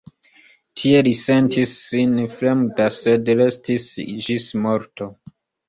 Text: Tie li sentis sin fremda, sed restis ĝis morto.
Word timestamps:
Tie 0.79 1.01
li 1.07 1.11
sentis 1.19 1.75
sin 1.89 2.17
fremda, 2.39 2.89
sed 2.97 3.31
restis 3.43 3.89
ĝis 4.31 4.51
morto. 4.67 5.15